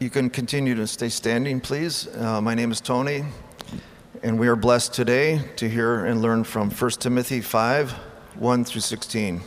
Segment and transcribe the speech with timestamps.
[0.00, 2.06] You can continue to stay standing, please.
[2.14, 3.24] Uh, my name is Tony,
[4.22, 7.90] and we are blessed today to hear and learn from 1 Timothy 5
[8.36, 9.40] 1 through 16.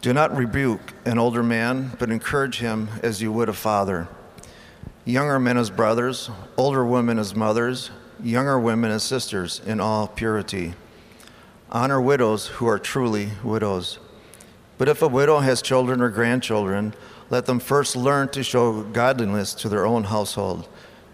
[0.00, 4.08] Do not rebuke an older man, but encourage him as you would a father.
[5.04, 10.74] Younger men as brothers, older women as mothers, younger women as sisters in all purity.
[11.70, 14.00] Honor widows who are truly widows.
[14.78, 16.94] But if a widow has children or grandchildren,
[17.32, 20.68] let them first learn to show godliness to their own household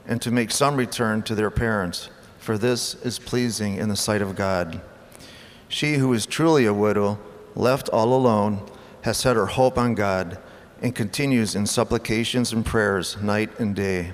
[0.04, 2.10] and to make some return to their parents,
[2.40, 4.80] for this is pleasing in the sight of God.
[5.68, 7.20] She who is truly a widow,
[7.54, 8.68] left all alone,
[9.02, 10.38] has set her hope on God
[10.82, 14.12] and continues in supplications and prayers night and day.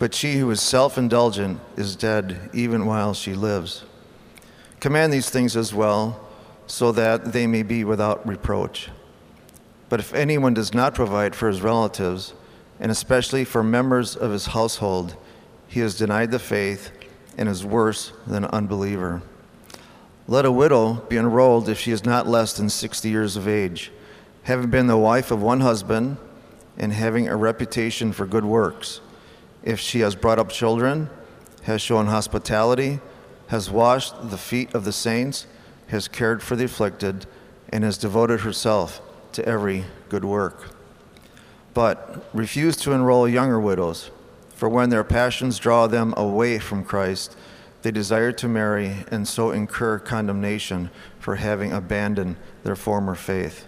[0.00, 3.84] But she who is self indulgent is dead even while she lives.
[4.80, 6.28] Command these things as well,
[6.66, 8.90] so that they may be without reproach.
[9.92, 12.32] But if anyone does not provide for his relatives,
[12.80, 15.16] and especially for members of his household,
[15.68, 16.90] he has denied the faith
[17.36, 19.20] and is worse than an unbeliever.
[20.26, 23.92] Let a widow be enrolled if she is not less than 60 years of age,
[24.44, 26.16] having been the wife of one husband
[26.78, 29.02] and having a reputation for good works.
[29.62, 31.10] If she has brought up children,
[31.64, 33.00] has shown hospitality,
[33.48, 35.46] has washed the feet of the saints,
[35.88, 37.26] has cared for the afflicted,
[37.68, 39.02] and has devoted herself
[39.34, 40.74] to every good work.
[41.74, 44.10] But refuse to enroll younger widows,
[44.54, 47.36] for when their passions draw them away from Christ,
[47.82, 53.66] they desire to marry and so incur condemnation for having abandoned their former faith.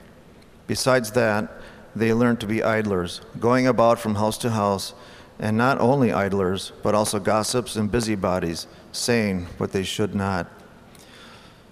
[0.66, 1.50] Besides that,
[1.96, 4.94] they learn to be idlers, going about from house to house,
[5.38, 10.48] and not only idlers, but also gossips and busybodies, saying what they should not.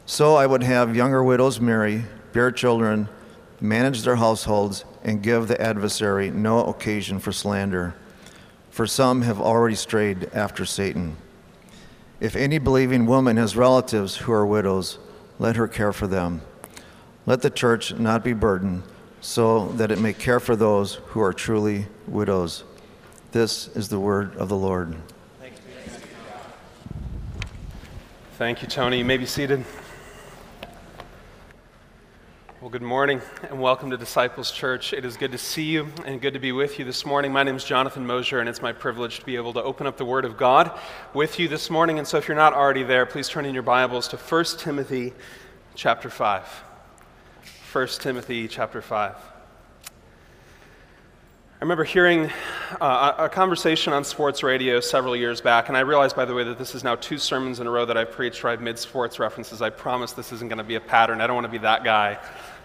[0.04, 3.08] So I would have younger widows marry, bear children,
[3.62, 7.94] manage their households, and give the adversary no occasion for slander.
[8.70, 11.16] For some have already strayed after Satan.
[12.20, 14.98] If any believing woman has relatives who are widows,
[15.38, 16.42] let her care for them.
[17.24, 18.82] Let the church not be burdened,
[19.20, 22.64] so that it may care for those who are truly widows.
[23.30, 24.96] This is the word of the Lord.
[28.38, 28.98] Thank you, Tony.
[28.98, 29.64] You may be seated.
[32.62, 34.92] Well, good morning and welcome to Disciples Church.
[34.92, 37.32] It is good to see you and good to be with you this morning.
[37.32, 39.96] My name is Jonathan Mosier, and it's my privilege to be able to open up
[39.96, 40.70] the Word of God
[41.12, 41.98] with you this morning.
[41.98, 45.12] And so, if you're not already there, please turn in your Bibles to 1 Timothy
[45.74, 46.46] chapter 5.
[47.72, 49.16] 1 Timothy chapter 5.
[51.62, 52.28] I remember hearing
[52.80, 56.42] uh, a conversation on sports radio several years back, and I realized, by the way,
[56.42, 58.78] that this is now two sermons in a row that I've preached where I've made
[58.80, 59.62] sports references.
[59.62, 61.20] I promise this isn't going to be a pattern.
[61.20, 62.18] I don't want to be that guy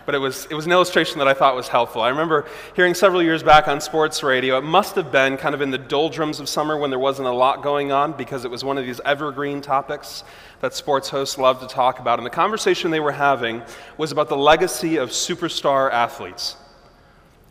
[0.08, 2.02] but it was, it was an illustration that I thought was helpful.
[2.02, 2.46] I remember
[2.78, 5.78] hearing several years back on sports radio, it must have been kind of in the
[5.78, 8.86] doldrums of summer when there wasn't a lot going on because it was one of
[8.86, 10.24] these evergreen topics
[10.62, 12.20] that sports hosts love to talk about.
[12.20, 13.62] And the conversation they were having
[13.98, 16.56] was about the legacy of superstar athletes.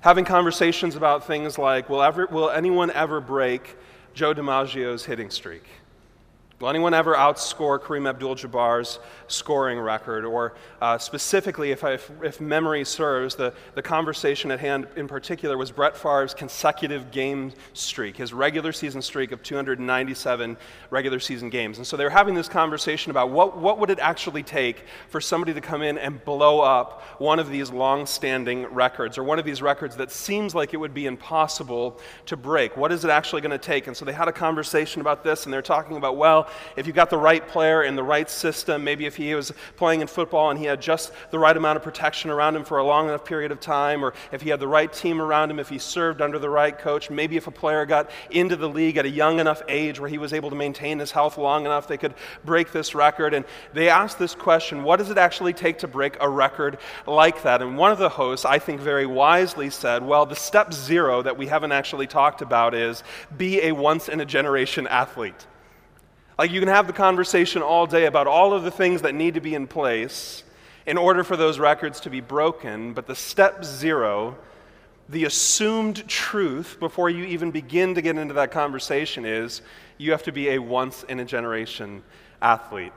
[0.00, 3.76] Having conversations about things like will, ever, will anyone ever break
[4.14, 5.64] Joe DiMaggio's hitting streak?
[6.58, 10.24] Will anyone ever outscore Kareem Abdul Jabbar's scoring record?
[10.24, 15.08] Or uh, specifically, if, I, if, if, memory serves, the, the conversation at hand in
[15.08, 20.56] particular was Brett Favre's consecutive game streak, his regular season streak of 297
[20.90, 21.78] regular season games.
[21.78, 25.20] And so they were having this conversation about what, what would it actually take for
[25.20, 29.38] somebody to come in and blow up one of these long standing records, or one
[29.38, 32.76] of these records that seems like it would be impossible to break.
[32.76, 33.86] What is it actually going to take?
[33.86, 36.92] And so they had a conversation about this, and they're talking about, well, if you
[36.92, 40.50] got the right player in the right system, maybe if he was playing in football
[40.50, 43.24] and he had just the right amount of protection around him for a long enough
[43.24, 46.20] period of time, or if he had the right team around him, if he served
[46.20, 49.40] under the right coach, maybe if a player got into the league at a young
[49.40, 52.72] enough age where he was able to maintain his health long enough, they could break
[52.72, 53.34] this record.
[53.34, 57.42] And they asked this question what does it actually take to break a record like
[57.42, 57.62] that?
[57.62, 61.36] And one of the hosts, I think very wisely, said, well, the step zero that
[61.36, 63.02] we haven't actually talked about is
[63.36, 65.46] be a once in a generation athlete.
[66.38, 69.34] Like you can have the conversation all day about all of the things that need
[69.34, 70.44] to be in place
[70.84, 74.36] in order for those records to be broken, but the step zero,
[75.08, 79.62] the assumed truth before you even begin to get into that conversation is
[79.98, 82.02] you have to be a once in a generation
[82.42, 82.92] athlete.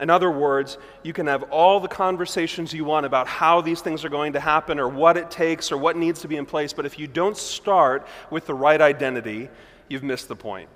[0.00, 4.04] In other words, you can have all the conversations you want about how these things
[4.04, 6.72] are going to happen or what it takes or what needs to be in place,
[6.72, 9.48] but if you don't start with the right identity,
[9.88, 10.68] you've missed the point.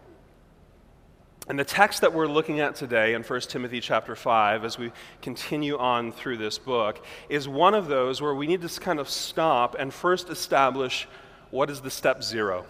[1.48, 4.92] And the text that we're looking at today in 1 Timothy chapter 5, as we
[5.22, 9.08] continue on through this book, is one of those where we need to kind of
[9.08, 11.08] stop and first establish
[11.50, 12.64] what is the step zero?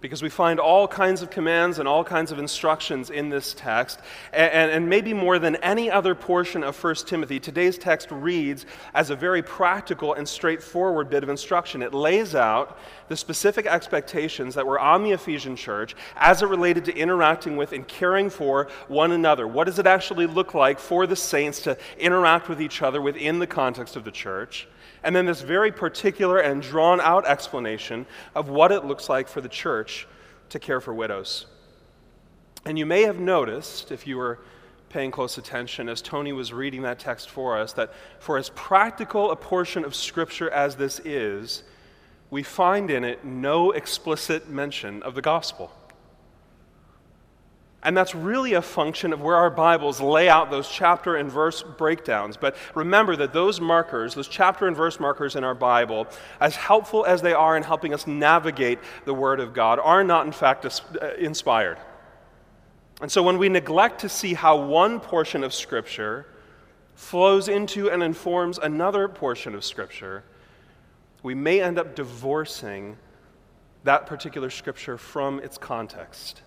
[0.00, 4.00] Because we find all kinds of commands and all kinds of instructions in this text.
[4.32, 9.10] And, and, maybe more than any other portion of 1 Timothy, today's text reads as
[9.10, 11.82] a very practical and straightforward bit of instruction.
[11.82, 16.84] It lays out the specific expectations that were on the Ephesian church as it related
[16.86, 19.46] to interacting with and caring for one another.
[19.46, 23.38] What does it actually look like for the saints to interact with each other within
[23.38, 24.66] the context of the church?
[25.02, 29.40] And then this very particular and drawn out explanation of what it looks like for
[29.40, 30.06] the church
[30.50, 31.46] to care for widows.
[32.64, 34.40] And you may have noticed, if you were
[34.90, 39.30] paying close attention as Tony was reading that text for us, that for as practical
[39.30, 41.62] a portion of Scripture as this is,
[42.28, 45.72] we find in it no explicit mention of the gospel.
[47.82, 51.62] And that's really a function of where our Bibles lay out those chapter and verse
[51.62, 52.36] breakdowns.
[52.36, 56.06] But remember that those markers, those chapter and verse markers in our Bible,
[56.40, 60.26] as helpful as they are in helping us navigate the Word of God, are not
[60.26, 61.78] in fact uh, inspired.
[63.00, 66.26] And so when we neglect to see how one portion of Scripture
[66.94, 70.22] flows into and informs another portion of Scripture,
[71.22, 72.98] we may end up divorcing
[73.84, 76.42] that particular Scripture from its context.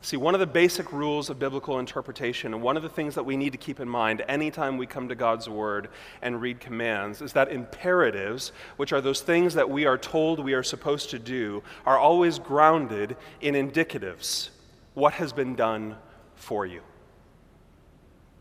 [0.00, 3.24] See, one of the basic rules of biblical interpretation, and one of the things that
[3.24, 5.88] we need to keep in mind anytime we come to God's Word
[6.22, 10.54] and read commands, is that imperatives, which are those things that we are told we
[10.54, 14.50] are supposed to do, are always grounded in indicatives
[14.94, 15.96] what has been done
[16.36, 16.80] for you.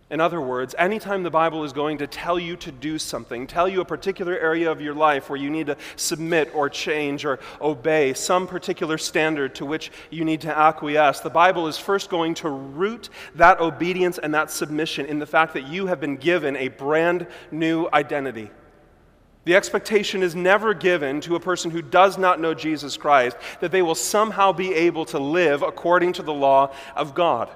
[0.09, 3.67] In other words, anytime the Bible is going to tell you to do something, tell
[3.67, 7.39] you a particular area of your life where you need to submit or change or
[7.59, 12.35] obey some particular standard to which you need to acquiesce, the Bible is first going
[12.35, 16.55] to root that obedience and that submission in the fact that you have been given
[16.55, 18.49] a brand new identity.
[19.43, 23.71] The expectation is never given to a person who does not know Jesus Christ that
[23.71, 27.49] they will somehow be able to live according to the law of God.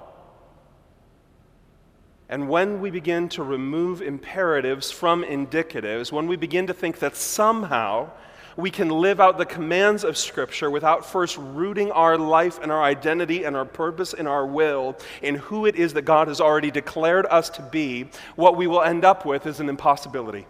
[2.31, 7.18] And when we begin to remove imperatives from indicatives, when we begin to think that
[7.18, 8.10] somehow
[8.56, 12.81] we can live out the commands of Scripture without first rooting our life and our
[12.81, 16.72] identity and our purpose and our will in who it is that God has already
[16.72, 20.48] declared us to be, what we will end up with is an impossibility.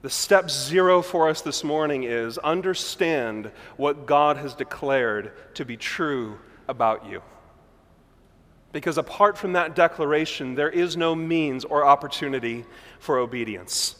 [0.00, 5.76] The step zero for us this morning is understand what God has declared to be
[5.76, 7.20] true about you.
[8.72, 12.64] Because apart from that declaration, there is no means or opportunity
[12.98, 13.96] for obedience.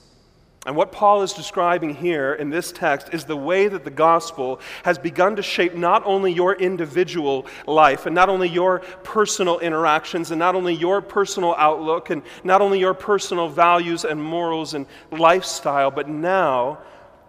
[0.66, 4.58] And what Paul is describing here in this text is the way that the gospel
[4.82, 10.32] has begun to shape not only your individual life and not only your personal interactions
[10.32, 14.86] and not only your personal outlook and not only your personal values and morals and
[15.12, 16.78] lifestyle, but now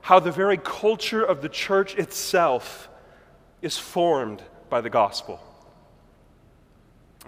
[0.01, 2.90] how the very culture of the church itself
[3.62, 5.40] is formed by the gospel.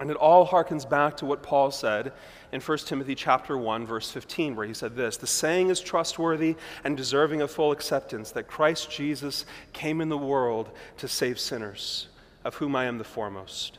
[0.00, 2.12] And it all harkens back to what Paul said
[2.52, 6.56] in 1 Timothy chapter 1 verse 15 where he said this, "The saying is trustworthy
[6.82, 9.44] and deserving of full acceptance that Christ Jesus
[9.74, 12.08] came in the world to save sinners,
[12.44, 13.78] of whom I am the foremost."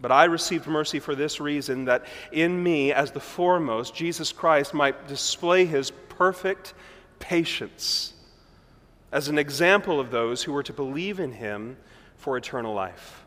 [0.00, 4.74] But I received mercy for this reason that in me as the foremost Jesus Christ
[4.74, 6.74] might display his perfect
[7.18, 8.12] patience
[9.10, 11.78] as an example of those who were to believe in him
[12.16, 13.17] for eternal life.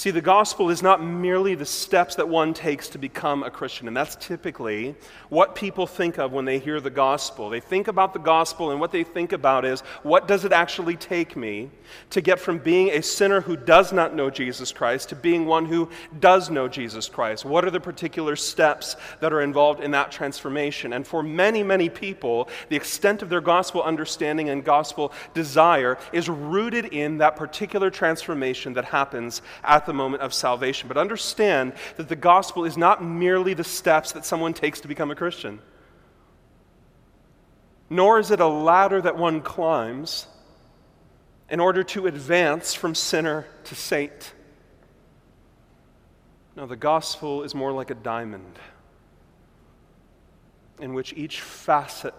[0.00, 3.86] See, the gospel is not merely the steps that one takes to become a Christian,
[3.86, 4.94] and that's typically
[5.28, 7.50] what people think of when they hear the gospel.
[7.50, 10.96] They think about the gospel, and what they think about is what does it actually
[10.96, 11.68] take me
[12.08, 15.66] to get from being a sinner who does not know Jesus Christ to being one
[15.66, 17.44] who does know Jesus Christ?
[17.44, 20.94] What are the particular steps that are involved in that transformation?
[20.94, 26.30] And for many, many people, the extent of their gospel understanding and gospel desire is
[26.30, 30.86] rooted in that particular transformation that happens at the the moment of salvation.
[30.86, 35.10] But understand that the gospel is not merely the steps that someone takes to become
[35.10, 35.58] a Christian,
[37.90, 40.28] nor is it a ladder that one climbs
[41.50, 44.32] in order to advance from sinner to saint.
[46.54, 48.60] No, the gospel is more like a diamond
[50.78, 52.14] in which each facet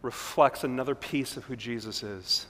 [0.00, 2.46] reflects another piece of who Jesus is.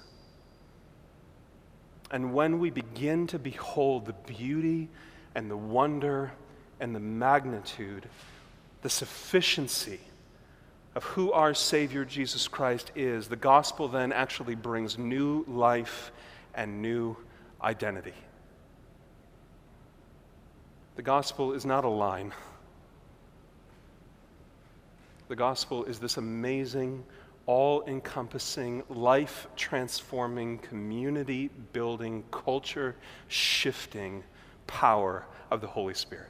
[2.10, 4.88] And when we begin to behold the beauty
[5.34, 6.32] and the wonder
[6.80, 8.08] and the magnitude,
[8.82, 10.00] the sufficiency
[10.94, 16.10] of who our Savior Jesus Christ is, the gospel then actually brings new life
[16.54, 17.16] and new
[17.62, 18.14] identity.
[20.96, 22.32] The gospel is not a line.
[25.28, 27.04] The gospel is this amazing,
[27.48, 32.94] all encompassing, life transforming, community building, culture
[33.26, 34.22] shifting
[34.66, 36.28] power of the Holy Spirit.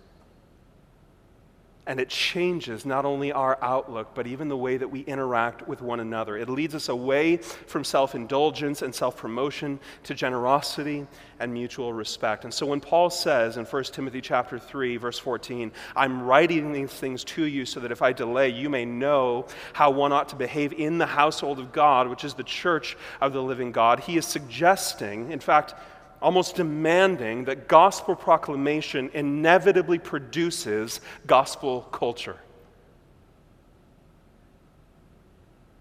[1.89, 5.81] And it changes not only our outlook, but even the way that we interact with
[5.81, 6.37] one another.
[6.37, 11.07] It leads us away from self indulgence and self promotion to generosity
[11.41, 12.45] and mutual respect.
[12.45, 16.91] And so when Paul says in 1 Timothy chapter 3, verse 14, I'm writing these
[16.91, 20.37] things to you so that if I delay, you may know how one ought to
[20.37, 24.19] behave in the household of God, which is the church of the living God, he
[24.19, 25.75] is suggesting, in fact,
[26.21, 32.37] almost demanding that gospel proclamation inevitably produces gospel culture.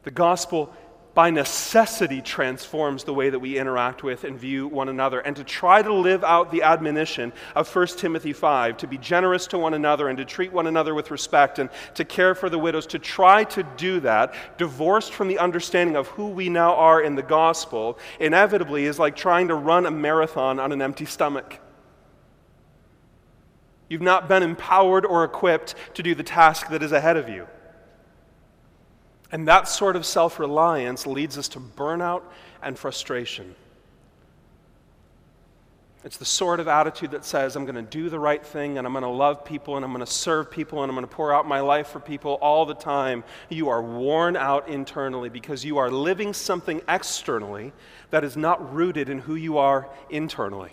[0.03, 0.73] The gospel
[1.17, 5.19] by necessity transforms the way that we interact with and view one another.
[5.19, 9.47] And to try to live out the admonition of 1 Timothy 5, to be generous
[9.47, 12.59] to one another and to treat one another with respect and to care for the
[12.59, 17.01] widows, to try to do that, divorced from the understanding of who we now are
[17.01, 21.59] in the gospel, inevitably is like trying to run a marathon on an empty stomach.
[23.89, 27.47] You've not been empowered or equipped to do the task that is ahead of you.
[29.31, 32.23] And that sort of self reliance leads us to burnout
[32.61, 33.55] and frustration.
[36.03, 38.87] It's the sort of attitude that says, I'm going to do the right thing and
[38.87, 41.13] I'm going to love people and I'm going to serve people and I'm going to
[41.13, 43.25] pour out my life for people all the time.
[43.49, 47.73] You are worn out internally because you are living something externally
[48.11, 50.71] that is not rooted in who you are internally.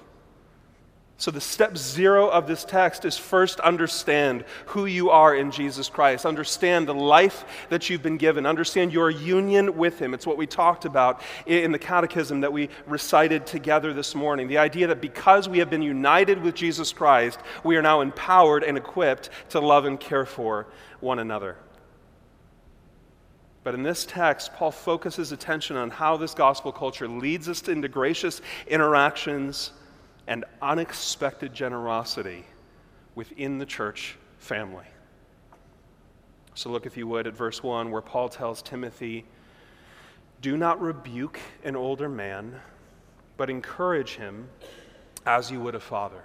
[1.16, 5.88] So, the step zero of this text is first understand who you are in Jesus
[5.88, 6.26] Christ.
[6.26, 8.47] Understand the life that you've been given.
[8.47, 10.12] Understand your union with Him.
[10.12, 14.49] It's what we talked about in the catechism that we recited together this morning.
[14.49, 18.64] The idea that because we have been united with Jesus Christ, we are now empowered
[18.64, 20.66] and equipped to love and care for
[20.99, 21.56] one another.
[23.62, 27.87] But in this text, Paul focuses attention on how this gospel culture leads us into
[27.87, 29.71] gracious interactions
[30.26, 32.44] and unexpected generosity
[33.14, 34.86] within the church family.
[36.54, 39.24] So, look, if you would, at verse 1, where Paul tells Timothy,
[40.40, 42.60] Do not rebuke an older man,
[43.36, 44.48] but encourage him
[45.26, 46.22] as you would a father.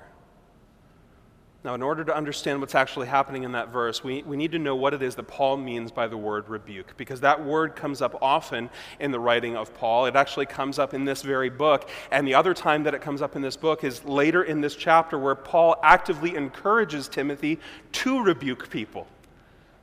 [1.61, 4.59] Now, in order to understand what's actually happening in that verse, we, we need to
[4.59, 8.01] know what it is that Paul means by the word rebuke, because that word comes
[8.01, 8.69] up often
[9.01, 10.05] in the writing of Paul.
[10.05, 11.89] It actually comes up in this very book.
[12.11, 14.73] And the other time that it comes up in this book is later in this
[14.73, 17.59] chapter, where Paul actively encourages Timothy
[17.91, 19.05] to rebuke people.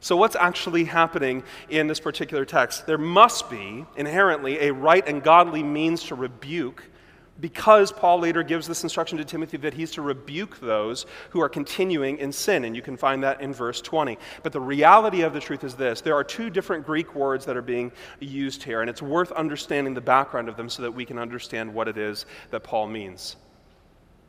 [0.00, 2.86] So, what's actually happening in this particular text?
[2.86, 6.84] There must be inherently a right and godly means to rebuke
[7.40, 11.48] because Paul later gives this instruction to Timothy that he's to rebuke those who are
[11.48, 12.64] continuing in sin.
[12.64, 14.18] And you can find that in verse 20.
[14.42, 17.56] But the reality of the truth is this there are two different Greek words that
[17.56, 21.04] are being used here, and it's worth understanding the background of them so that we
[21.04, 23.36] can understand what it is that Paul means.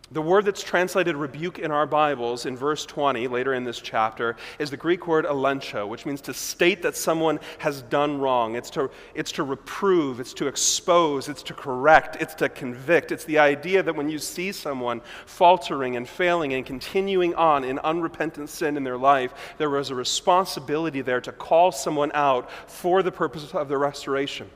[0.10, 4.38] The word that's translated rebuke in our Bibles in verse 20, later in this chapter,
[4.58, 8.56] is the Greek word elencho, which means to state that someone has done wrong.
[8.56, 13.12] It's to, it's to reprove, it's to expose, it's to correct, it's to convict.
[13.12, 17.78] It's the idea that when you see someone faltering and failing and continuing on in
[17.80, 23.04] unrepentant sin in their life, there is a responsibility there to call someone out for
[23.04, 24.50] the purpose of their restoration.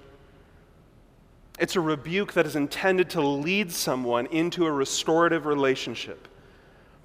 [1.62, 6.27] It's a rebuke that is intended to lead someone into a restorative relationship.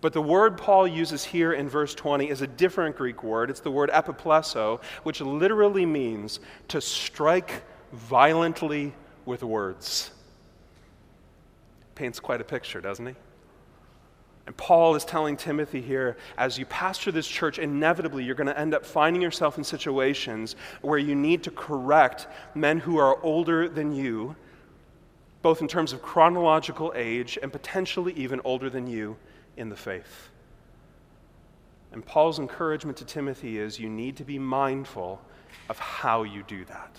[0.00, 3.50] But the word Paul uses here in verse 20 is a different Greek word.
[3.50, 8.94] It's the word epiplesso, which literally means to strike violently
[9.26, 10.10] with words.
[11.94, 13.14] Paints quite a picture, doesn't he?
[14.46, 18.58] And Paul is telling Timothy here as you pastor this church, inevitably you're going to
[18.58, 23.68] end up finding yourself in situations where you need to correct men who are older
[23.68, 24.34] than you
[25.42, 29.16] both in terms of chronological age and potentially even older than you
[29.56, 30.30] in the faith.
[31.92, 35.20] And Paul's encouragement to Timothy is you need to be mindful
[35.68, 36.96] of how you do that.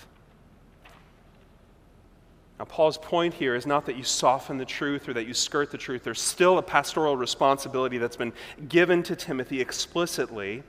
[2.57, 5.69] Now, Paul's point here is not that you soften the truth or that you skirt
[5.69, 6.03] the truth.
[6.03, 8.33] There's still a pastoral responsibility that's been
[8.67, 10.63] given to Timothy explicitly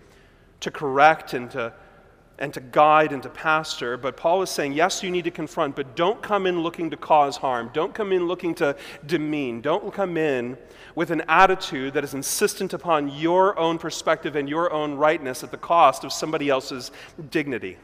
[0.60, 1.72] to correct and to
[2.38, 3.96] and to guide and to pastor.
[3.96, 6.96] But Paul is saying, yes, you need to confront, but don't come in looking to
[6.96, 7.70] cause harm.
[7.72, 8.76] Don't come in looking to
[9.06, 9.60] demean.
[9.60, 10.56] Don't come in
[10.94, 15.50] with an attitude that is insistent upon your own perspective and your own rightness at
[15.50, 16.90] the cost of somebody else's
[17.30, 17.76] dignity.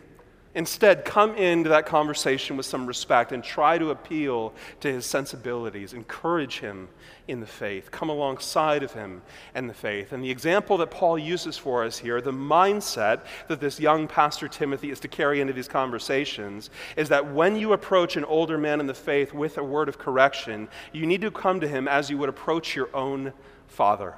[0.56, 5.92] Instead, come into that conversation with some respect and try to appeal to his sensibilities.
[5.92, 6.88] Encourage him
[7.26, 7.90] in the faith.
[7.90, 9.22] Come alongside of him
[9.56, 10.12] in the faith.
[10.12, 14.46] And the example that Paul uses for us here, the mindset that this young pastor
[14.46, 18.78] Timothy is to carry into these conversations, is that when you approach an older man
[18.78, 22.10] in the faith with a word of correction, you need to come to him as
[22.10, 23.32] you would approach your own
[23.66, 24.14] father.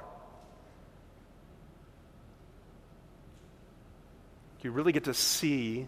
[4.61, 5.87] You really get to see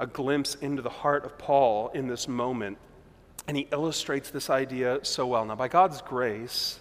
[0.00, 2.78] a glimpse into the heart of Paul in this moment.
[3.46, 5.44] And he illustrates this idea so well.
[5.44, 6.78] Now, by God's grace,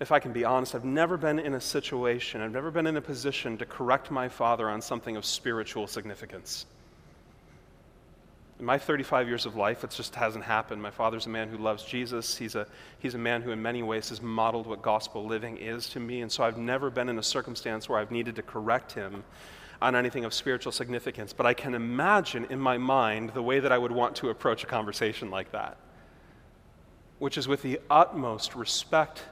[0.00, 2.96] if I can be honest, I've never been in a situation, I've never been in
[2.96, 6.66] a position to correct my father on something of spiritual significance.
[8.58, 10.82] In my 35 years of life, it just hasn't happened.
[10.82, 12.36] My father's a man who loves Jesus.
[12.36, 12.66] He's a,
[13.00, 16.20] he's a man who, in many ways, has modeled what gospel living is to me.
[16.20, 19.24] And so I've never been in a circumstance where I've needed to correct him
[19.82, 23.72] on anything of spiritual significance, but I can imagine in my mind the way that
[23.72, 25.76] I would want to approach a conversation like that,
[27.18, 29.24] which is with the utmost respect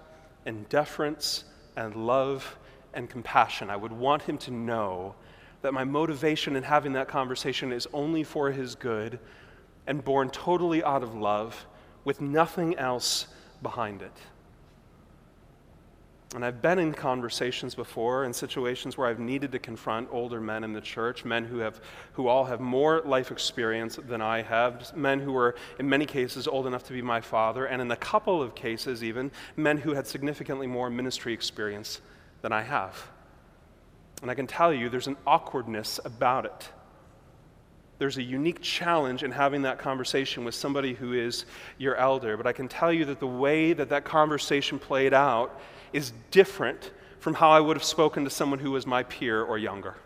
[0.45, 1.45] and deference
[1.77, 2.57] and love
[2.95, 3.71] and compassion.
[3.71, 5.15] I would want him to know
[5.63, 9.19] that my motivation in having that conversation is only for his good
[9.87, 11.67] and born totally out of love
[12.05, 13.29] with nothing else
[13.63, 14.17] behind it.
[16.35, 20.63] And I've been in conversations before in situations where I've needed to confront older men
[20.63, 21.81] in the church, men who, have,
[22.13, 26.47] who all have more life experience than I have, men who were, in many cases,
[26.47, 29.95] old enough to be my father, and in a couple of cases, even, men who
[29.95, 32.01] had significantly more ministry experience
[32.43, 33.09] than I have.
[34.23, 36.69] And I can tell you, there's an awkwardness about it.
[37.99, 41.45] There's a unique challenge in having that conversation with somebody who is
[41.77, 45.61] your elder, but I can tell you that the way that that conversation played out
[45.93, 49.59] is different from how I would have spoken to someone who was my peer or
[49.59, 49.97] younger.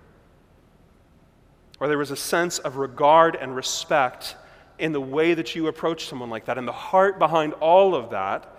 [1.81, 4.37] Or there was a sense of regard and respect
[4.79, 6.59] in the way that you approach someone like that.
[6.59, 8.57] And the heart behind all of that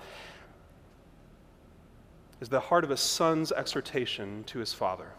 [2.39, 5.11] is the heart of a son's exhortation to his father.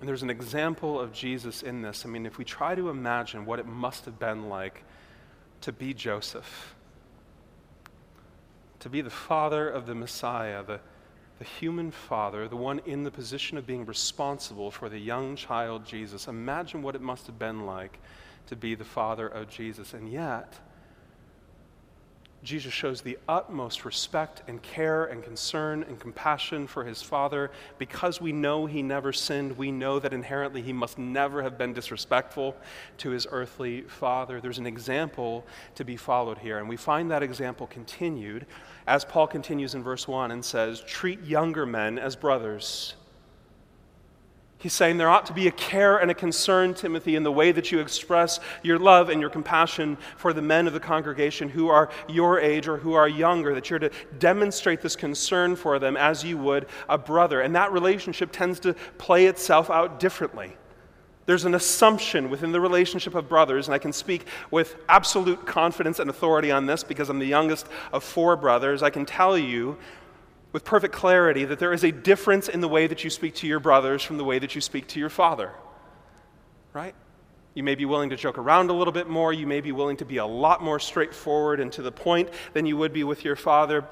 [0.00, 2.04] And there's an example of Jesus in this.
[2.04, 4.84] I mean, if we try to imagine what it must have been like
[5.62, 6.76] to be Joseph
[8.88, 10.80] to be the father of the Messiah, the,
[11.38, 15.84] the human father, the one in the position of being responsible for the young child
[15.84, 16.26] Jesus.
[16.26, 17.98] Imagine what it must have been like
[18.46, 19.92] to be the father of Jesus.
[19.92, 20.58] And yet,
[22.44, 27.50] Jesus shows the utmost respect and care and concern and compassion for his father.
[27.78, 31.72] Because we know he never sinned, we know that inherently he must never have been
[31.72, 32.56] disrespectful
[32.98, 34.40] to his earthly father.
[34.40, 38.46] There's an example to be followed here, and we find that example continued
[38.86, 42.94] as Paul continues in verse 1 and says, Treat younger men as brothers
[44.60, 47.52] He's saying there ought to be a care and a concern, Timothy, in the way
[47.52, 51.68] that you express your love and your compassion for the men of the congregation who
[51.68, 55.96] are your age or who are younger, that you're to demonstrate this concern for them
[55.96, 57.40] as you would a brother.
[57.40, 60.56] And that relationship tends to play itself out differently.
[61.26, 66.00] There's an assumption within the relationship of brothers, and I can speak with absolute confidence
[66.00, 68.82] and authority on this because I'm the youngest of four brothers.
[68.82, 69.78] I can tell you
[70.58, 73.46] with perfect clarity that there is a difference in the way that you speak to
[73.46, 75.52] your brothers from the way that you speak to your father.
[76.72, 76.96] Right?
[77.54, 79.32] You may be willing to joke around a little bit more.
[79.32, 82.66] You may be willing to be a lot more straightforward and to the point than
[82.66, 83.86] you would be with your father,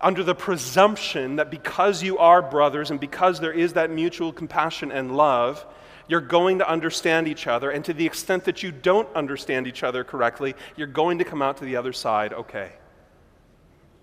[0.00, 4.92] under the presumption that because you are brothers and because there is that mutual compassion
[4.92, 5.66] and love,
[6.06, 7.72] you're going to understand each other.
[7.72, 11.42] And to the extent that you don't understand each other correctly, you're going to come
[11.42, 12.70] out to the other side okay.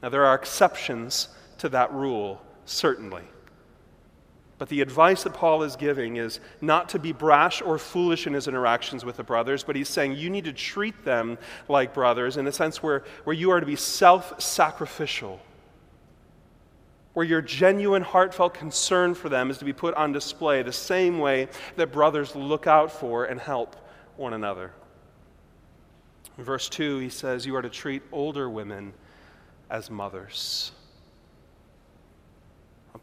[0.04, 1.30] Now, there are exceptions
[1.62, 3.24] to that rule, certainly.
[4.58, 8.34] But the advice that Paul is giving is not to be brash or foolish in
[8.34, 12.38] his interactions with the brothers, but he's saying you need to treat them like brothers
[12.38, 15.40] in a sense where, where you are to be self sacrificial,
[17.14, 21.20] where your genuine, heartfelt concern for them is to be put on display the same
[21.20, 23.76] way that brothers look out for and help
[24.18, 24.72] one another.
[26.38, 28.94] In verse 2, he says, You are to treat older women
[29.70, 30.72] as mothers.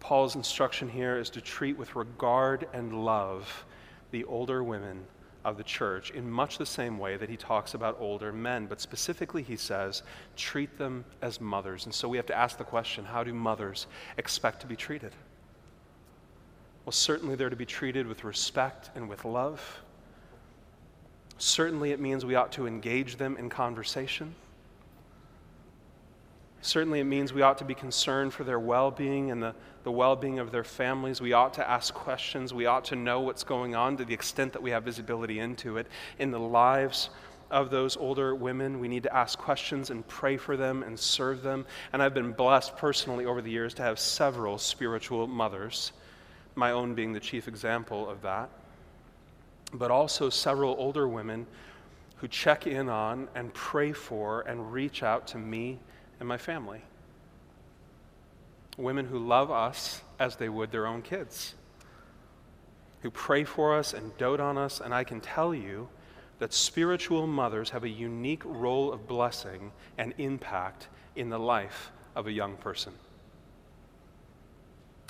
[0.00, 3.64] Paul's instruction here is to treat with regard and love
[4.11, 5.04] the older women
[5.44, 8.66] of the church in much the same way that he talks about older men.
[8.66, 10.02] But specifically, he says,
[10.37, 11.87] treat them as mothers.
[11.87, 15.12] And so we have to ask the question how do mothers expect to be treated?
[16.84, 19.82] Well, certainly they're to be treated with respect and with love.
[21.38, 24.34] Certainly, it means we ought to engage them in conversation.
[26.61, 29.92] Certainly, it means we ought to be concerned for their well being and the, the
[29.92, 31.21] well being of their families.
[31.21, 32.53] We ought to ask questions.
[32.53, 35.77] We ought to know what's going on to the extent that we have visibility into
[35.77, 35.87] it
[36.18, 37.11] in the lives
[37.51, 38.81] of those older women.
[38.81, 41.64] We need to ask questions and pray for them and serve them.
[41.92, 45.92] And I've been blessed personally over the years to have several spiritual mothers,
[46.55, 48.51] my own being the chief example of that,
[49.73, 51.47] but also several older women
[52.16, 55.79] who check in on and pray for and reach out to me
[56.18, 56.83] and my family.
[58.76, 61.54] Women who love us as they would their own kids,
[63.02, 65.88] who pray for us and dote on us, and I can tell you
[66.38, 72.26] that spiritual mothers have a unique role of blessing and impact in the life of
[72.26, 72.92] a young person.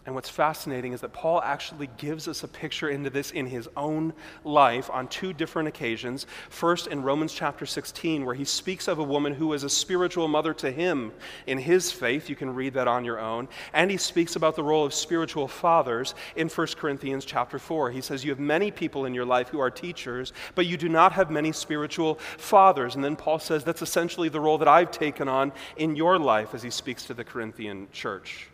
[0.07, 3.69] And what's fascinating is that Paul actually gives us a picture into this in his
[3.77, 6.25] own life on two different occasions.
[6.49, 10.27] First, in Romans chapter 16, where he speaks of a woman who is a spiritual
[10.27, 11.13] mother to him
[11.47, 12.31] in his faith.
[12.31, 13.49] You can read that on your own.
[13.75, 17.91] And he speaks about the role of spiritual fathers in 1 Corinthians chapter 4.
[17.91, 20.89] He says, You have many people in your life who are teachers, but you do
[20.89, 22.95] not have many spiritual fathers.
[22.95, 26.55] And then Paul says, That's essentially the role that I've taken on in your life
[26.55, 28.49] as he speaks to the Corinthian church.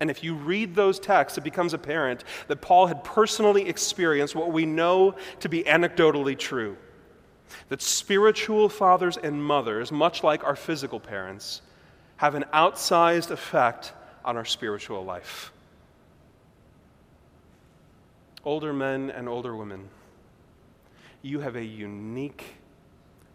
[0.00, 4.52] And if you read those texts, it becomes apparent that Paul had personally experienced what
[4.52, 6.76] we know to be anecdotally true
[7.68, 11.62] that spiritual fathers and mothers, much like our physical parents,
[12.16, 13.92] have an outsized effect
[14.24, 15.52] on our spiritual life.
[18.44, 19.88] Older men and older women,
[21.22, 22.44] you have a unique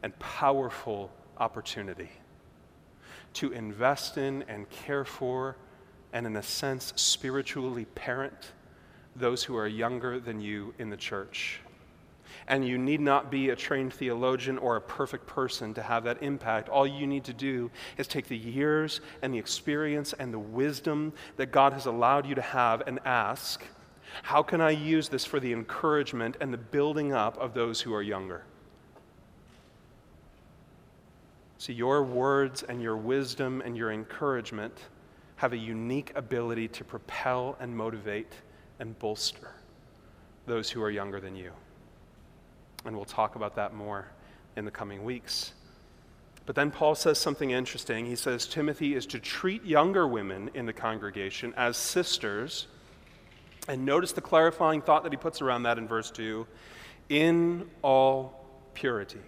[0.04, 2.10] and powerful opportunity
[3.34, 5.56] to invest in and care for
[6.14, 8.52] and, in a sense, spiritually parent
[9.16, 11.62] those who are younger than you in the church.
[12.48, 16.24] And you need not be a trained theologian or a perfect person to have that
[16.24, 16.70] impact.
[16.70, 21.14] All you need to do is take the years and the experience and the wisdom
[21.38, 23.64] that God has allowed you to have and ask,
[24.24, 27.94] how can I use this for the encouragement and the building up of those who
[27.94, 28.44] are younger?
[31.60, 34.74] See, your words and your wisdom and your encouragement
[35.40, 38.34] have a unique ability to propel and motivate
[38.80, 39.54] and bolster
[40.46, 41.54] those who are younger than you.
[42.84, 44.06] And we'll talk about that more
[44.58, 45.54] in the coming weeks.
[46.46, 48.06] But then Paul says something interesting.
[48.06, 52.68] He says Timothy is to treat younger women in the congregation as sisters.
[53.70, 56.46] And notice the clarifying thought that he puts around that in verse 2
[57.08, 59.22] in all purity.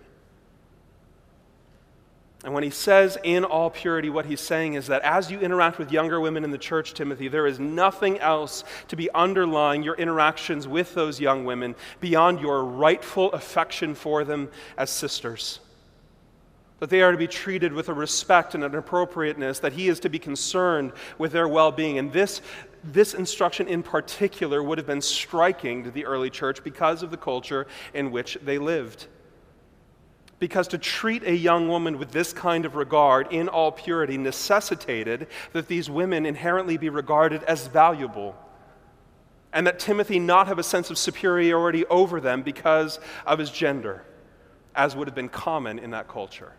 [2.44, 5.78] And when he says in all purity, what he's saying is that as you interact
[5.78, 9.94] with younger women in the church, Timothy, there is nothing else to be underlying your
[9.96, 15.60] interactions with those young women beyond your rightful affection for them as sisters.
[16.80, 20.00] That they are to be treated with a respect and an appropriateness, that he is
[20.00, 22.00] to be concerned with their well being.
[22.00, 22.42] And this,
[22.84, 27.18] this instruction in particular would have been striking to the early church because of the
[27.18, 29.06] culture in which they lived.
[30.42, 35.28] Because to treat a young woman with this kind of regard in all purity necessitated
[35.54, 38.36] that these women inherently be regarded as valuable,
[39.54, 44.04] and that Timothy not have a sense of superiority over them because of his gender,
[44.74, 46.54] as would have been common in that culture.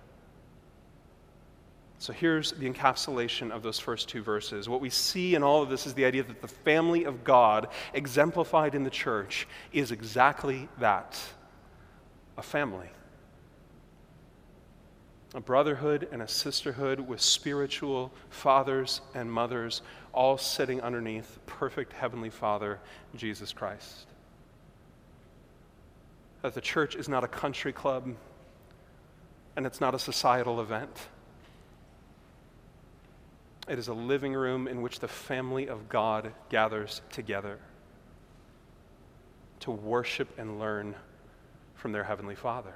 [1.98, 4.68] So here's the encapsulation of those first two verses.
[4.68, 7.66] What we see in all of this is the idea that the family of God,
[7.94, 11.20] exemplified in the church, is exactly that
[12.38, 12.88] a family
[15.34, 22.30] a brotherhood and a sisterhood with spiritual fathers and mothers, all sitting underneath perfect Heavenly
[22.30, 22.78] Father,
[23.16, 24.06] Jesus Christ.
[26.42, 28.14] That the church is not a country club
[29.56, 31.08] and it's not a societal event.
[33.68, 37.58] It is a living room in which the family of God gathers together
[39.60, 40.94] to worship and learn
[41.74, 42.74] from their Heavenly Father.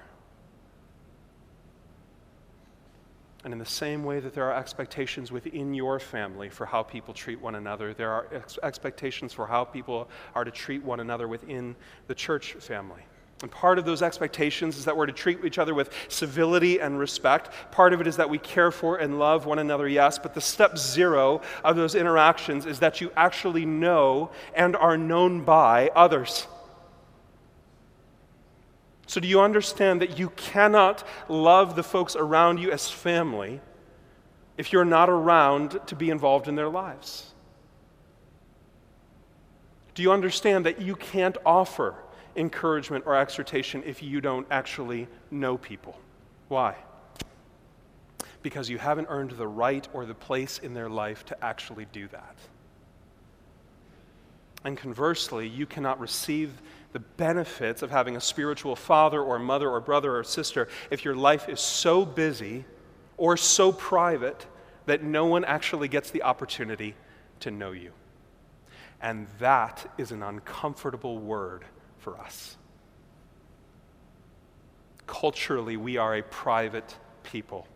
[3.47, 7.15] And in the same way that there are expectations within your family for how people
[7.15, 11.29] treat one another, there are ex- expectations for how people are to treat one another
[11.29, 11.77] within
[12.09, 13.03] the church family.
[13.43, 16.99] And part of those expectations is that we're to treat each other with civility and
[16.99, 17.51] respect.
[17.71, 20.19] Part of it is that we care for and love one another, yes.
[20.19, 25.45] But the step zero of those interactions is that you actually know and are known
[25.45, 26.49] by others.
[29.07, 33.61] So, do you understand that you cannot love the folks around you as family
[34.57, 37.33] if you're not around to be involved in their lives?
[39.95, 41.95] Do you understand that you can't offer
[42.35, 45.99] encouragement or exhortation if you don't actually know people?
[46.49, 46.77] Why?
[48.47, 52.07] because you haven't earned the right or the place in their life to actually do
[52.07, 52.37] that.
[54.65, 56.53] And conversely, you cannot receive
[56.97, 61.15] the benefits of having a spiritual father or mother or brother or sister if your
[61.15, 62.65] life is so busy
[63.19, 64.47] or so private
[64.87, 66.95] that no one actually gets the opportunity
[67.39, 67.93] to know you.
[69.03, 71.67] And that is an uncomfortable word
[71.99, 72.57] for us.
[75.07, 77.69] Culturally, we are a private people.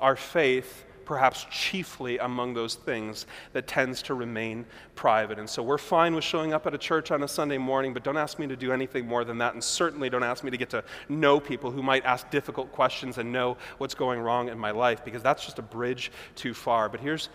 [0.00, 5.38] Our faith perhaps chiefly among those things that tends to remain private.
[5.38, 8.04] And so we're fine with showing up at a church on a Sunday morning, but
[8.04, 9.54] don't ask me to do anything more than that.
[9.54, 13.18] And certainly don't ask me to get to know people who might ask difficult questions
[13.18, 16.88] and know what's going wrong in my life, because that's just a bridge too far.
[16.88, 17.28] But here's,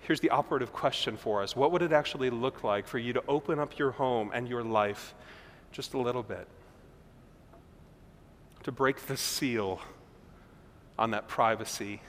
[0.00, 3.22] here's the operative question for us What would it actually look like for you to
[3.28, 5.14] open up your home and your life
[5.72, 6.46] just a little bit?
[8.64, 9.80] To break the seal
[10.98, 12.00] on that privacy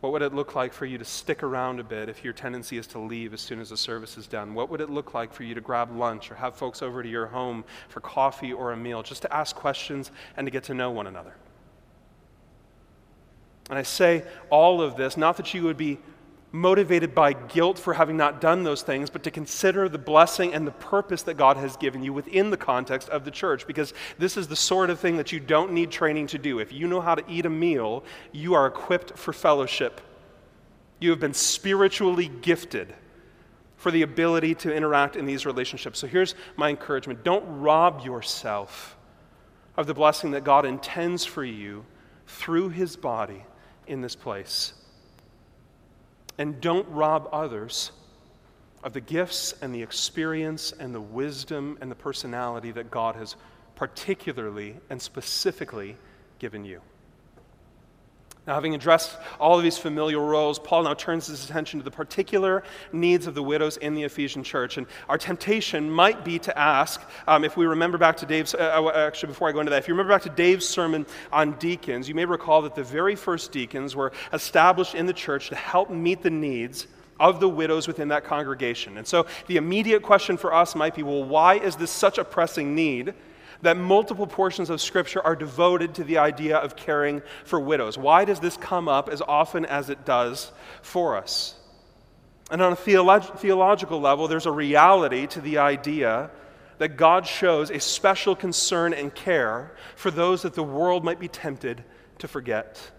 [0.00, 2.76] what would it look like for you to stick around a bit if your tendency
[2.76, 4.54] is to leave as soon as the service is done?
[4.54, 7.08] What would it look like for you to grab lunch or have folks over to
[7.08, 10.74] your home for coffee or a meal just to ask questions and to get to
[10.74, 11.34] know one another?
[13.70, 15.98] And I say all of this not that you would be
[16.56, 20.66] motivated by guilt for having not done those things, but to consider the blessing and
[20.66, 23.66] the purpose that God has given you within the context of the church.
[23.66, 26.58] Because this is the sort of thing that you don't need training to do.
[26.58, 30.00] If you know how to eat a meal, you are equipped for fellowship.
[30.98, 32.94] You have been spiritually gifted
[33.76, 35.98] for the ability to interact in these relationships.
[35.98, 38.96] So here's my encouragement don't rob yourself
[39.76, 41.84] of the blessing that God intends for you
[42.26, 43.44] through his body
[43.86, 44.72] in this place
[46.38, 47.92] and don't rob others
[48.82, 53.36] of the gifts and the experience and the wisdom and the personality that God has
[53.74, 55.96] particularly and specifically
[56.38, 56.80] given you.
[58.46, 61.90] Now, having addressed all of these familial roles, Paul now turns his attention to the
[61.90, 64.76] particular needs of the widows in the Ephesian church.
[64.76, 68.58] And our temptation might be to ask, um, if we remember back to Dave's, uh,
[68.58, 71.52] uh, actually, before I go into that, if you remember back to Dave's sermon on
[71.58, 75.56] deacons, you may recall that the very first deacons were established in the church to
[75.56, 76.86] help meet the needs
[77.18, 78.96] of the widows within that congregation.
[78.96, 82.24] And so the immediate question for us might be well, why is this such a
[82.24, 83.12] pressing need?
[83.62, 87.96] That multiple portions of Scripture are devoted to the idea of caring for widows.
[87.96, 91.54] Why does this come up as often as it does for us?
[92.50, 96.30] And on a theolog- theological level, there's a reality to the idea
[96.78, 101.28] that God shows a special concern and care for those that the world might be
[101.28, 101.82] tempted
[102.18, 102.90] to forget.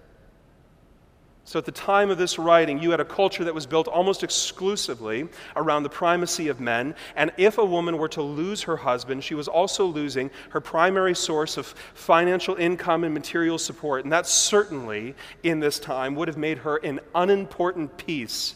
[1.48, 4.22] So, at the time of this writing, you had a culture that was built almost
[4.22, 6.94] exclusively around the primacy of men.
[7.16, 11.16] And if a woman were to lose her husband, she was also losing her primary
[11.16, 14.04] source of financial income and material support.
[14.04, 18.56] And that certainly, in this time, would have made her an unimportant piece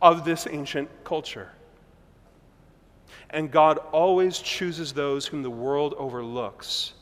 [0.00, 1.50] of this ancient culture.
[3.28, 6.94] And God always chooses those whom the world overlooks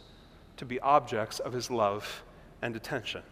[0.56, 2.24] to be objects of his love
[2.60, 3.22] and attention.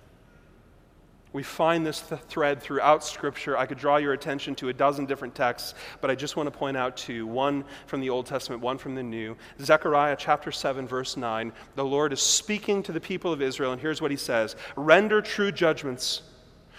[1.33, 3.57] We find this th- thread throughout Scripture.
[3.57, 6.59] I could draw your attention to a dozen different texts, but I just want to
[6.59, 9.37] point out two one from the Old Testament, one from the New.
[9.61, 11.53] Zechariah chapter 7, verse 9.
[11.77, 15.23] The Lord is speaking to the people of Israel, and here's what he says Render
[15.23, 16.23] true judgments,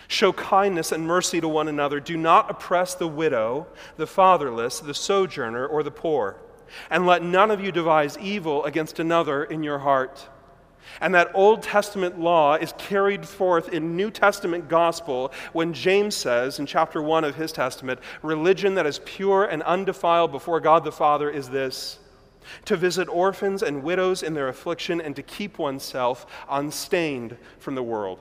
[0.09, 2.01] show kindness and mercy to one another.
[2.01, 6.35] Do not oppress the widow, the fatherless, the sojourner, or the poor,
[6.89, 10.27] and let none of you devise evil against another in your heart.
[10.99, 16.59] And that Old Testament law is carried forth in New Testament gospel when James says
[16.59, 20.91] in chapter 1 of his testament, religion that is pure and undefiled before God the
[20.91, 21.99] Father is this
[22.65, 27.83] to visit orphans and widows in their affliction and to keep oneself unstained from the
[27.83, 28.19] world.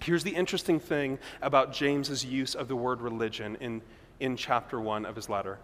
[0.00, 3.82] Here's the interesting thing about James's use of the word religion in,
[4.20, 5.58] in chapter 1 of his letter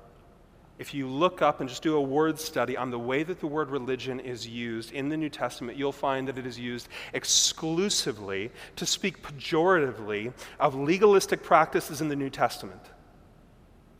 [0.82, 3.46] if you look up and just do a word study on the way that the
[3.46, 8.50] word religion is used in the New Testament, you'll find that it is used exclusively
[8.74, 12.80] to speak pejoratively of legalistic practices in the New Testament.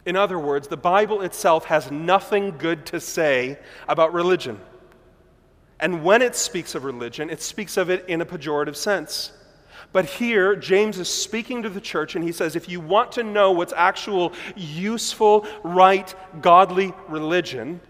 [0.07, 4.59] In other words, the Bible itself has nothing good to say about religion.
[5.79, 9.31] And when it speaks of religion, it speaks of it in a pejorative sense.
[9.92, 13.22] But here, James is speaking to the church, and he says, if you want to
[13.22, 17.81] know what's actual, useful, right, godly religion,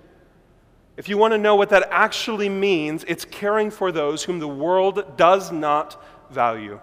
[0.96, 4.48] if you want to know what that actually means, it's caring for those whom the
[4.48, 6.80] world does not value.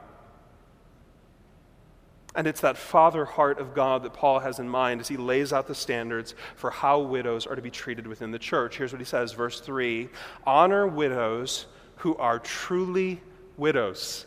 [2.35, 5.51] And it's that father heart of God that Paul has in mind as he lays
[5.51, 8.77] out the standards for how widows are to be treated within the church.
[8.77, 10.07] Here's what he says, verse 3
[10.45, 11.65] Honor widows
[11.97, 13.19] who are truly
[13.57, 14.25] widows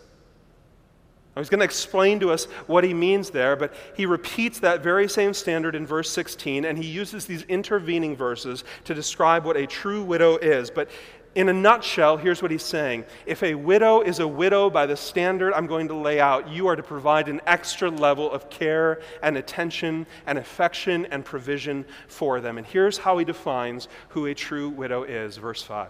[1.37, 5.09] He's going to explain to us what he means there, but he repeats that very
[5.09, 9.66] same standard in verse 16, and he uses these intervening verses to describe what a
[9.66, 10.71] true widow is.
[10.71, 10.90] But
[11.35, 14.97] in a nutshell, here's what he's saying If a widow is a widow by the
[14.97, 19.01] standard I'm going to lay out, you are to provide an extra level of care
[19.23, 22.59] and attention and affection and provision for them.
[22.59, 25.38] And here's how he defines who a true widow is.
[25.38, 25.88] Verse 5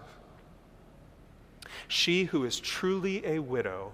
[1.89, 3.91] She who is truly a widow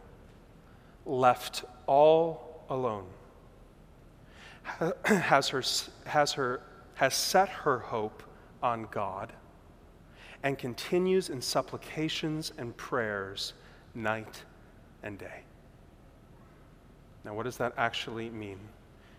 [1.09, 3.07] left all alone,
[5.05, 5.63] has, her,
[6.05, 6.61] has, her,
[6.95, 8.23] has set her hope
[8.61, 9.33] on God,
[10.43, 13.53] and continues in supplications and prayers
[13.95, 14.43] night
[15.03, 15.41] and day.
[17.25, 18.59] Now, what does that actually mean?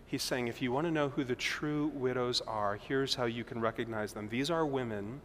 [0.07, 3.43] He's saying if you want to know who the true widows are, here's how you
[3.43, 4.27] can recognize them.
[4.29, 5.21] These are women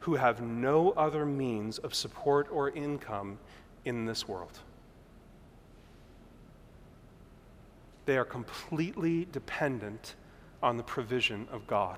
[0.00, 3.38] who have no other means of support or income
[3.84, 4.60] in this world.
[8.10, 10.16] They are completely dependent
[10.64, 11.96] on the provision of God.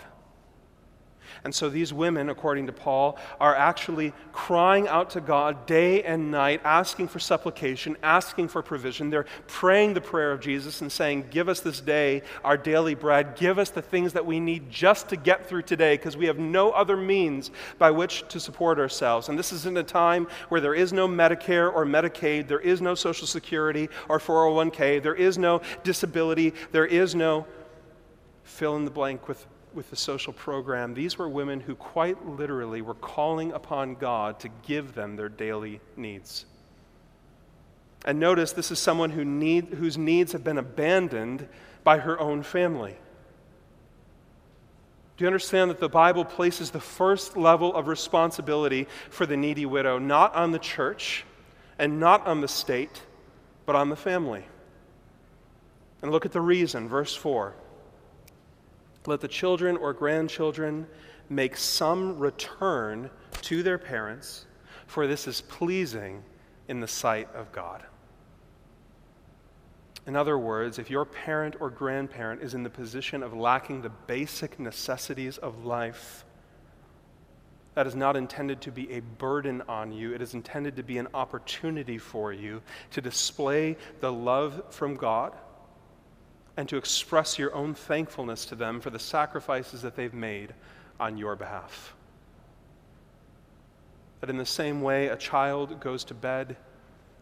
[1.44, 6.30] And so these women, according to Paul, are actually crying out to God day and
[6.30, 9.10] night, asking for supplication, asking for provision.
[9.10, 13.36] They're praying the prayer of Jesus and saying, Give us this day our daily bread.
[13.36, 16.38] Give us the things that we need just to get through today, because we have
[16.38, 19.28] no other means by which to support ourselves.
[19.28, 22.80] And this is in a time where there is no Medicare or Medicaid, there is
[22.80, 27.46] no Social Security or 401k, there is no disability, there is no
[28.42, 32.82] fill in the blank with with the social program, these were women who quite literally
[32.82, 36.44] were calling upon God to give them their daily needs.
[38.04, 41.48] And notice this is someone who need, whose needs have been abandoned
[41.84, 42.96] by her own family.
[45.16, 49.66] Do you understand that the Bible places the first level of responsibility for the needy
[49.66, 51.24] widow not on the church
[51.78, 53.02] and not on the state,
[53.66, 54.44] but on the family?
[56.00, 57.54] And look at the reason, verse 4.
[59.06, 60.86] Let the children or grandchildren
[61.28, 63.10] make some return
[63.42, 64.46] to their parents,
[64.86, 66.22] for this is pleasing
[66.68, 67.82] in the sight of God.
[70.06, 73.90] In other words, if your parent or grandparent is in the position of lacking the
[73.90, 76.24] basic necessities of life,
[77.74, 80.12] that is not intended to be a burden on you.
[80.12, 82.60] It is intended to be an opportunity for you
[82.90, 85.32] to display the love from God
[86.56, 90.54] and to express your own thankfulness to them for the sacrifices that they've made
[91.00, 91.94] on your behalf.
[94.20, 96.56] That in the same way, a child goes to bed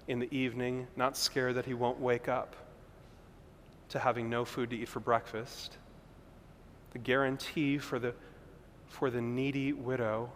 [0.08, 2.56] in the evening, not scared that he won't wake up,
[3.90, 5.76] to having no food to eat for breakfast.
[6.92, 8.14] The guarantee for the,
[8.88, 10.30] for the needy widow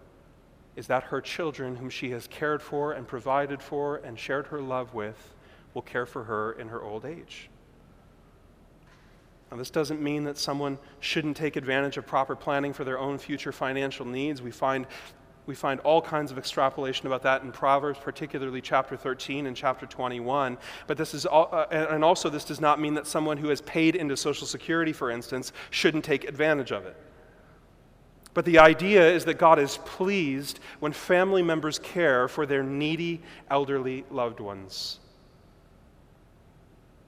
[0.77, 4.61] is that her children, whom she has cared for and provided for and shared her
[4.61, 5.35] love with,
[5.73, 7.49] will care for her in her old age.
[9.55, 13.19] Now, this doesn't mean that someone shouldn't take advantage of proper planning for their own
[13.19, 14.43] future financial needs.
[14.43, 14.85] We find,
[15.47, 19.87] we find all kinds of extrapolation about that in Proverbs, particularly chapter 13 and chapter
[19.87, 20.59] 21.
[20.89, 23.61] But this is all, uh, and also, this does not mean that someone who has
[23.61, 26.97] paid into Social Security, for instance, shouldn't take advantage of it.
[28.33, 33.23] But the idea is that God is pleased when family members care for their needy,
[33.49, 34.99] elderly loved ones.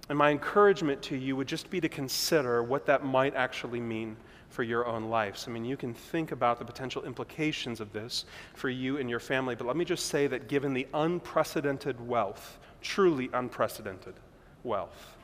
[0.09, 4.16] And my encouragement to you would just be to consider what that might actually mean
[4.49, 5.47] for your own lives.
[5.49, 9.19] I mean, you can think about the potential implications of this for you and your
[9.19, 14.14] family, but let me just say that given the unprecedented wealth, truly unprecedented
[14.62, 15.16] wealth,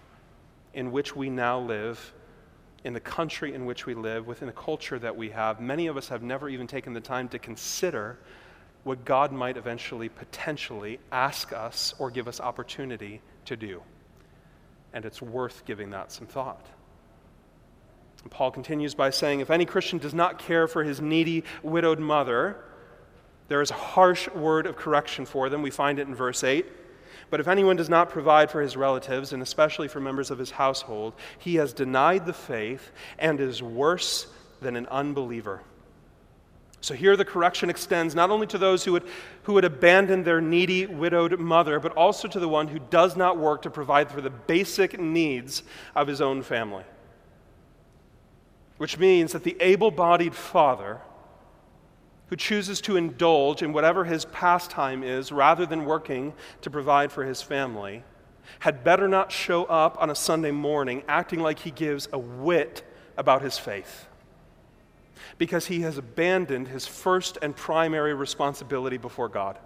[0.75, 2.13] in which we now live,
[2.85, 5.97] in the country in which we live, within the culture that we have, many of
[5.97, 8.19] us have never even taken the time to consider
[8.83, 13.81] what God might eventually, potentially ask us or give us opportunity to do
[14.93, 16.67] and it's worth giving that some thought.
[18.23, 21.99] And Paul continues by saying if any Christian does not care for his needy, widowed
[21.99, 22.57] mother,
[23.49, 25.63] there is a harsh word of correction for them.
[25.63, 26.67] We find it in verse 8.
[27.31, 30.51] But if anyone does not provide for his relatives, and especially for members of his
[30.51, 34.27] household, he has denied the faith and is worse
[34.61, 35.63] than an unbeliever.
[36.83, 39.05] So here the correction extends not only to those who would,
[39.45, 43.39] who would abandon their needy, widowed mother, but also to the one who does not
[43.39, 45.63] work to provide for the basic needs
[45.95, 46.83] of his own family.
[48.79, 51.01] Which means that the able bodied father
[52.27, 57.25] who chooses to indulge in whatever his pastime is rather than working to provide for
[57.25, 58.03] his family
[58.59, 62.83] had better not show up on a Sunday morning acting like he gives a whit
[63.17, 64.09] about his faith
[65.39, 69.59] because he has abandoned his first and primary responsibility before God.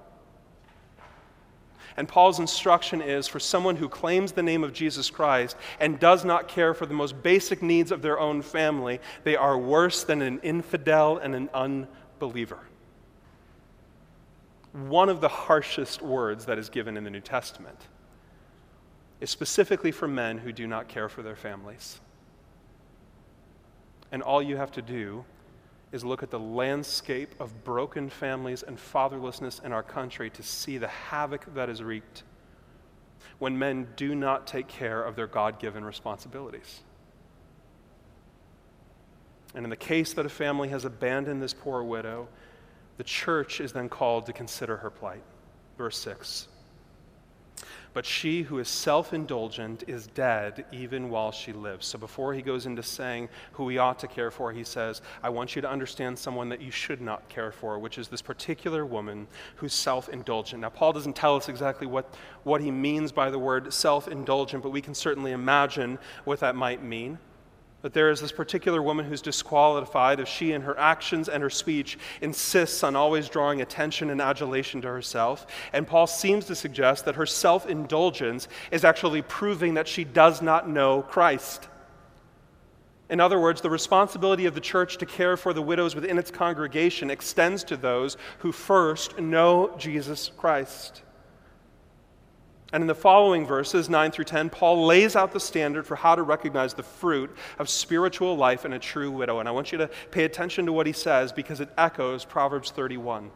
[1.96, 6.24] And Paul's instruction is for someone who claims the name of Jesus Christ and does
[6.24, 10.20] not care for the most basic needs of their own family, they are worse than
[10.20, 12.60] an infidel and an unbeliever.
[14.72, 17.78] One of the harshest words that is given in the New Testament
[19.20, 21.98] is specifically for men who do not care for their families.
[24.12, 25.24] And all you have to do
[25.96, 30.78] is look at the landscape of broken families and fatherlessness in our country to see
[30.78, 32.22] the havoc that is wreaked
[33.38, 36.82] when men do not take care of their God given responsibilities.
[39.54, 42.28] And in the case that a family has abandoned this poor widow,
[42.98, 45.22] the church is then called to consider her plight.
[45.78, 46.48] Verse 6.
[47.96, 51.86] But she who is self indulgent is dead even while she lives.
[51.86, 55.30] So before he goes into saying who we ought to care for, he says, I
[55.30, 58.84] want you to understand someone that you should not care for, which is this particular
[58.84, 60.60] woman who's self indulgent.
[60.60, 64.62] Now, Paul doesn't tell us exactly what, what he means by the word self indulgent,
[64.62, 67.16] but we can certainly imagine what that might mean.
[67.82, 71.50] But there is this particular woman who's disqualified if she, in her actions and her
[71.50, 75.46] speech, insists on always drawing attention and adulation to herself.
[75.72, 80.40] And Paul seems to suggest that her self indulgence is actually proving that she does
[80.42, 81.68] not know Christ.
[83.08, 86.30] In other words, the responsibility of the church to care for the widows within its
[86.30, 91.02] congregation extends to those who first know Jesus Christ.
[92.72, 96.16] And in the following verses, 9 through 10, Paul lays out the standard for how
[96.16, 99.38] to recognize the fruit of spiritual life in a true widow.
[99.38, 102.72] And I want you to pay attention to what he says because it echoes Proverbs
[102.72, 103.30] 31.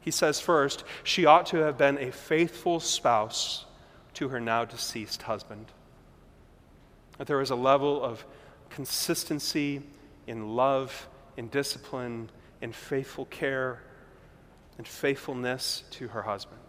[0.00, 3.66] He says, first, she ought to have been a faithful spouse
[4.14, 5.66] to her now deceased husband.
[7.18, 8.24] That there is a level of
[8.70, 9.82] consistency
[10.26, 12.30] in love, in discipline,
[12.62, 13.82] in faithful care,
[14.78, 16.60] and faithfulness to her husband.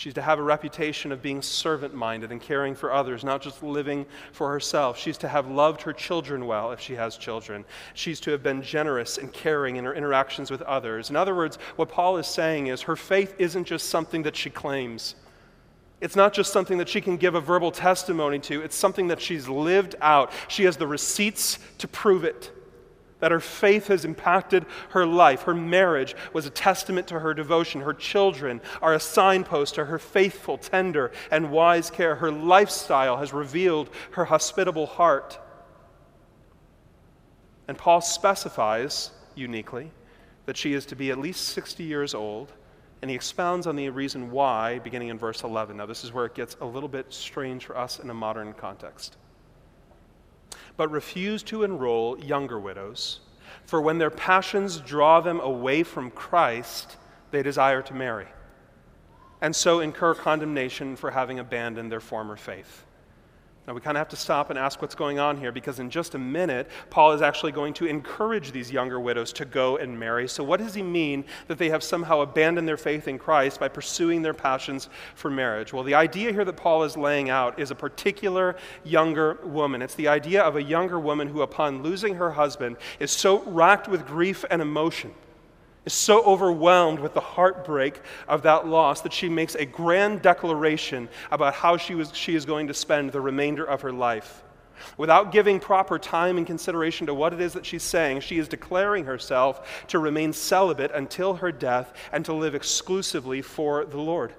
[0.00, 3.62] She's to have a reputation of being servant minded and caring for others, not just
[3.62, 4.98] living for herself.
[4.98, 7.66] She's to have loved her children well if she has children.
[7.92, 11.10] She's to have been generous and caring in her interactions with others.
[11.10, 14.48] In other words, what Paul is saying is her faith isn't just something that she
[14.48, 15.16] claims.
[16.00, 19.20] It's not just something that she can give a verbal testimony to, it's something that
[19.20, 20.32] she's lived out.
[20.48, 22.50] She has the receipts to prove it
[23.20, 25.42] that her faith has impacted her life.
[25.42, 27.82] Her marriage was a testament to her devotion.
[27.82, 32.16] Her children are a signpost to her faithful, tender, and wise care.
[32.16, 35.38] Her lifestyle has revealed her hospitable heart.
[37.68, 39.92] And Paul specifies uniquely
[40.46, 42.52] that she is to be at least 60 years old,
[43.02, 45.76] and he expounds on the reason why beginning in verse 11.
[45.76, 48.52] Now, this is where it gets a little bit strange for us in a modern
[48.54, 49.16] context
[50.80, 53.20] but refuse to enroll younger widows.
[53.66, 56.96] For when their passions draw them away from Christ,
[57.32, 58.28] they desire to marry,
[59.42, 62.86] and so incur condemnation for having abandoned their former faith.
[63.70, 65.90] Now, we kind of have to stop and ask what's going on here because in
[65.90, 69.96] just a minute, Paul is actually going to encourage these younger widows to go and
[69.96, 70.26] marry.
[70.26, 73.68] So, what does he mean that they have somehow abandoned their faith in Christ by
[73.68, 75.72] pursuing their passions for marriage?
[75.72, 79.82] Well, the idea here that Paul is laying out is a particular younger woman.
[79.82, 83.86] It's the idea of a younger woman who, upon losing her husband, is so racked
[83.86, 85.14] with grief and emotion
[85.84, 91.08] is so overwhelmed with the heartbreak of that loss that she makes a grand declaration
[91.30, 94.42] about how she, was, she is going to spend the remainder of her life.
[94.96, 98.48] Without giving proper time and consideration to what it is that she's saying, she is
[98.48, 104.34] declaring herself to remain celibate until her death and to live exclusively for the Lord.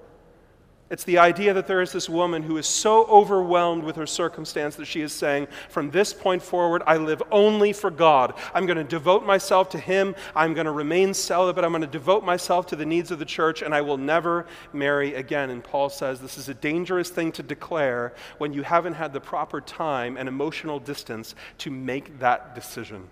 [0.92, 4.76] It's the idea that there is this woman who is so overwhelmed with her circumstance
[4.76, 8.34] that she is saying, From this point forward, I live only for God.
[8.52, 10.14] I'm going to devote myself to Him.
[10.36, 11.64] I'm going to remain celibate.
[11.64, 14.46] I'm going to devote myself to the needs of the church, and I will never
[14.74, 15.48] marry again.
[15.48, 19.20] And Paul says this is a dangerous thing to declare when you haven't had the
[19.20, 23.08] proper time and emotional distance to make that decision.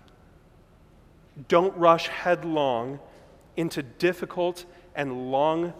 [1.47, 2.99] Don't rush headlong
[3.57, 4.65] into difficult
[4.95, 5.73] and long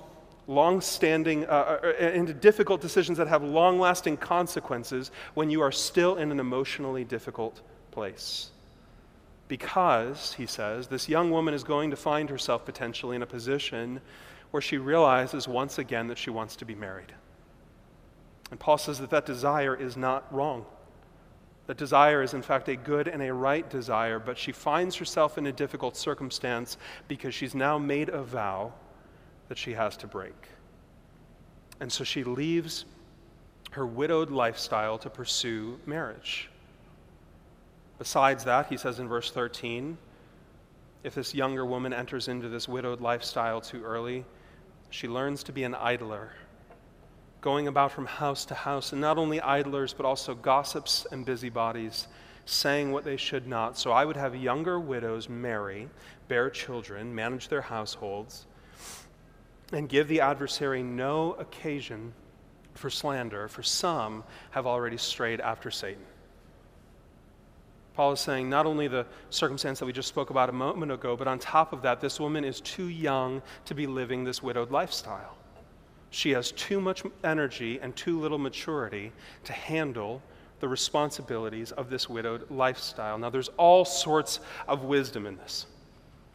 [0.48, 5.62] long standing, uh, uh, uh, into difficult decisions that have long lasting consequences when you
[5.62, 7.62] are still in an emotionally difficult
[7.92, 8.52] place.
[9.48, 14.02] Because, he says, this young woman is going to find herself potentially in a position
[14.52, 17.14] where she realizes once again that she wants to be married.
[18.50, 20.66] And Paul says that that desire is not wrong.
[21.68, 25.38] That desire is, in fact, a good and a right desire, but she finds herself
[25.38, 26.78] in a difficult circumstance
[27.08, 28.74] because she's now made a vow
[29.52, 30.48] that she has to break.
[31.82, 32.86] And so she leaves
[33.72, 36.50] her widowed lifestyle to pursue marriage.
[38.00, 39.98] Besides that, he says in verse 13,
[41.04, 44.24] if this younger woman enters into this widowed lifestyle too early,
[44.90, 46.32] she learns to be an idler
[47.42, 52.08] going about from house to house, and not only idlers, but also gossips and busybodies,
[52.46, 53.78] saying what they should not.
[53.78, 55.90] So I would have younger widows marry,
[56.30, 58.46] bear children, manage their households,
[59.72, 62.14] and give the adversary no occasion
[62.74, 66.04] for slander, for some have already strayed after Satan.
[67.94, 71.18] Paul is saying not only the circumstance that we just spoke about a moment ago,
[71.18, 74.72] but on top of that, this woman is too young to be living this widowed
[74.72, 75.38] lifestyle.
[76.10, 79.12] She has too much energy and too little maturity
[79.44, 80.22] to handle
[80.60, 83.18] the responsibilities of this widowed lifestyle.
[83.18, 85.66] Now, there's all sorts of wisdom in this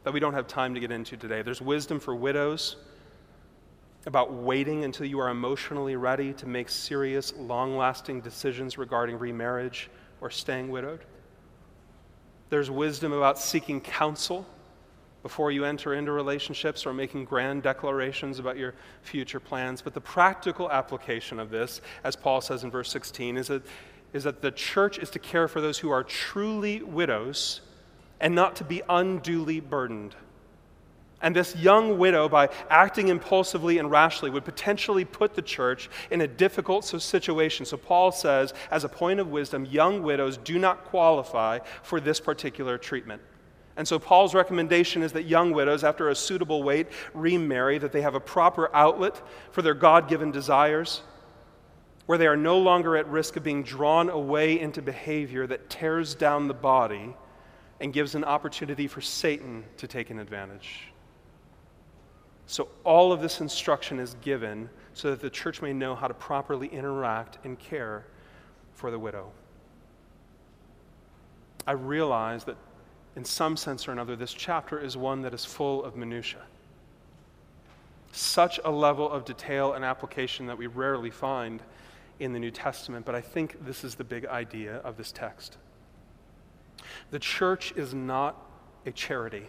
[0.04, 1.42] that we don't have time to get into today.
[1.42, 2.76] There's wisdom for widows
[4.06, 9.90] about waiting until you are emotionally ready to make serious, long lasting decisions regarding remarriage
[10.20, 11.00] or staying widowed.
[12.48, 14.46] There's wisdom about seeking counsel
[15.24, 19.82] before you enter into relationships or making grand declarations about your future plans.
[19.82, 23.66] But the practical application of this, as Paul says in verse 16, is that,
[24.12, 27.60] is that the church is to care for those who are truly widows
[28.20, 30.14] and not to be unduly burdened.
[31.22, 36.20] And this young widow, by acting impulsively and rashly, would potentially put the church in
[36.20, 37.64] a difficult situation.
[37.64, 42.20] So, Paul says, as a point of wisdom, young widows do not qualify for this
[42.20, 43.22] particular treatment.
[43.78, 48.02] And so, Paul's recommendation is that young widows, after a suitable wait, remarry, that they
[48.02, 49.20] have a proper outlet
[49.52, 51.00] for their God given desires,
[52.04, 56.14] where they are no longer at risk of being drawn away into behavior that tears
[56.14, 57.16] down the body
[57.80, 60.88] and gives an opportunity for Satan to take an advantage.
[62.46, 66.14] So, all of this instruction is given so that the church may know how to
[66.14, 68.04] properly interact and care
[68.74, 69.32] for the widow.
[71.66, 72.56] I realize that,
[73.16, 76.44] in some sense or another, this chapter is one that is full of minutiae.
[78.12, 81.60] Such a level of detail and application that we rarely find
[82.20, 85.58] in the New Testament, but I think this is the big idea of this text.
[87.10, 88.40] The church is not
[88.86, 89.46] a charity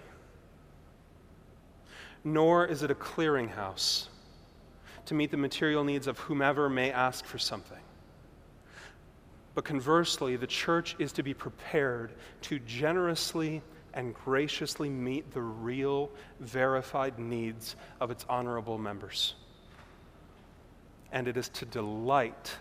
[2.24, 4.07] nor is it a clearinghouse
[5.05, 7.80] to meet the material needs of whomever may ask for something.
[9.55, 12.11] But conversely, the church is to be prepared
[12.43, 13.61] to generously
[13.93, 19.34] and graciously meet the real, verified needs of its honorable members.
[21.11, 22.55] And it is to delight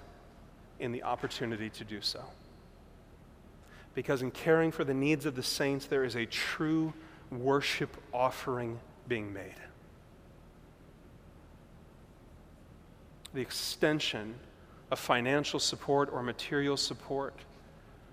[0.79, 2.25] in the opportunity to do so.
[3.95, 6.95] Because in caring for the needs of the saints, there is a true
[7.31, 8.79] worship offering
[9.09, 9.55] being made.
[13.35, 14.35] The extension
[14.91, 17.35] of financial support or material support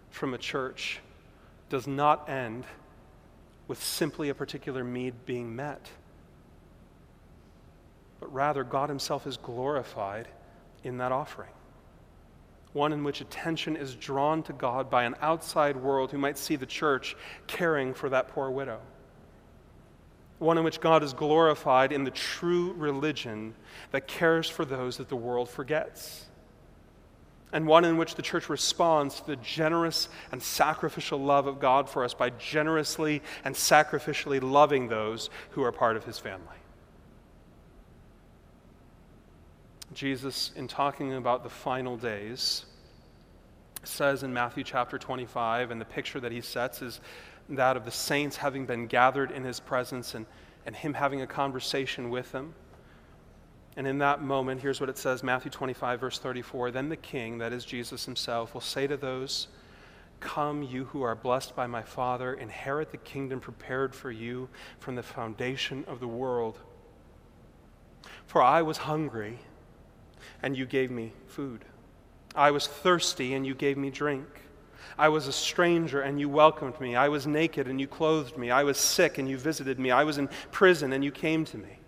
[0.10, 1.00] from a church
[1.70, 2.66] does not end
[3.68, 5.89] with simply a particular need being met,
[8.20, 10.28] but rather God Himself is glorified
[10.84, 11.50] in that offering.
[12.74, 16.56] One in which attention is drawn to God by an outside world who might see
[16.56, 17.16] the church
[17.48, 18.80] caring for that poor widow
[20.44, 23.56] one in which God is glorified in the true religion
[23.91, 26.26] that cares for those that the world forgets,
[27.52, 31.89] and one in which the church responds to the generous and sacrificial love of God
[31.89, 36.58] for us by generously and sacrificially loving those who are part of his family.
[39.94, 42.66] Jesus, in talking about the final days,
[43.84, 47.00] says in Matthew chapter 25, and the picture that he sets is
[47.50, 50.26] that of the saints having been gathered in his presence and,
[50.66, 52.54] and him having a conversation with them.
[53.76, 57.39] And in that moment, here's what it says Matthew 25, verse 34 Then the king,
[57.39, 59.48] that is Jesus himself, will say to those,
[60.20, 64.48] Come, you who are blessed by my Father, inherit the kingdom prepared for you
[64.80, 66.60] from the foundation of the world.
[68.26, 69.39] For I was hungry,
[70.41, 71.66] and you gave me food.
[72.36, 74.28] I was thirsty, and you gave me drink.
[74.98, 76.96] I was a stranger and you welcomed me.
[76.96, 78.52] I was naked and you clothed me.
[78.52, 79.91] I was sick and you visited me.
[79.91, 81.80] I was in prison and you came to me.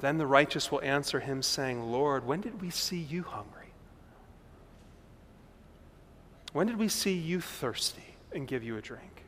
[0.00, 3.66] Then the righteous will answer him, saying, Lord, when did we see you hungry?
[6.52, 9.24] When did we see you thirsty and give you a drink?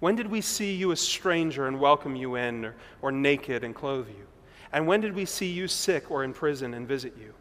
[0.00, 3.74] When did we see you a stranger and welcome you in, or, or naked and
[3.74, 4.26] clothe you?
[4.72, 7.34] And when did we see you sick or in prison and visit you?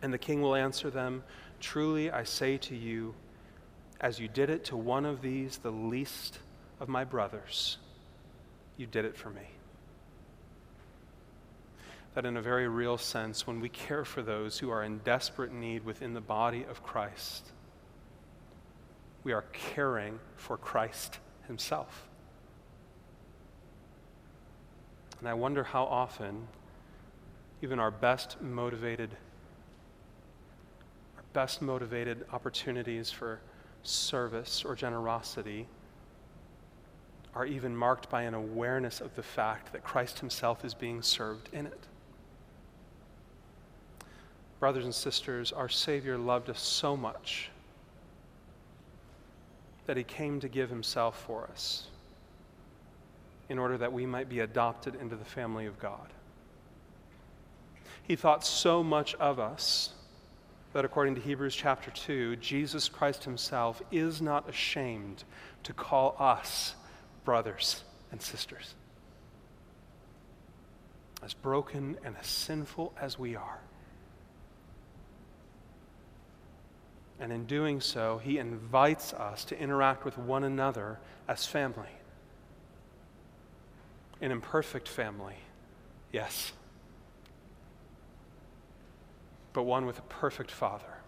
[0.00, 1.24] And the king will answer them,
[1.64, 3.14] Truly, I say to you,
[3.98, 6.38] as you did it to one of these, the least
[6.78, 7.78] of my brothers,
[8.76, 9.48] you did it for me.
[12.14, 15.54] That, in a very real sense, when we care for those who are in desperate
[15.54, 17.50] need within the body of Christ,
[19.24, 22.06] we are caring for Christ Himself.
[25.18, 26.46] And I wonder how often
[27.62, 29.16] even our best motivated
[31.34, 33.40] best motivated opportunities for
[33.82, 35.66] service or generosity
[37.34, 41.50] are even marked by an awareness of the fact that Christ himself is being served
[41.52, 41.80] in it.
[44.60, 47.50] Brothers and sisters, our Savior loved us so much
[49.86, 51.88] that he came to give himself for us
[53.48, 56.08] in order that we might be adopted into the family of God.
[58.04, 59.90] He thought so much of us
[60.74, 65.22] that according to Hebrews chapter 2, Jesus Christ himself is not ashamed
[65.62, 66.74] to call us
[67.24, 68.74] brothers and sisters.
[71.22, 73.60] As broken and as sinful as we are.
[77.20, 80.98] And in doing so, he invites us to interact with one another
[81.28, 81.86] as family.
[84.20, 85.36] An imperfect family,
[86.12, 86.52] yes,
[89.54, 90.98] but one with a perfect father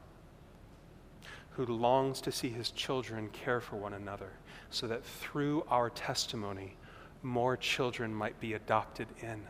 [1.50, 4.30] who longs to see his children care for one another
[4.70, 6.76] so that through our testimony,
[7.22, 9.42] more children might be adopted in.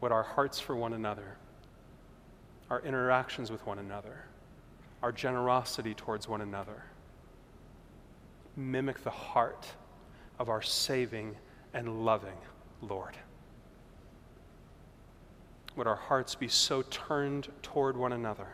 [0.00, 1.36] What our hearts for one another
[2.72, 4.24] our interactions with one another,
[5.02, 6.82] our generosity towards one another.
[8.56, 9.66] Mimic the heart
[10.38, 11.36] of our saving
[11.74, 12.38] and loving
[12.80, 13.14] Lord.
[15.76, 18.48] Would our hearts be so turned toward one another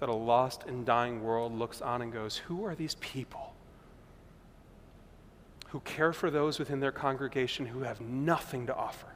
[0.00, 3.54] that a lost and dying world looks on and goes, Who are these people
[5.68, 9.06] who care for those within their congregation who have nothing to offer?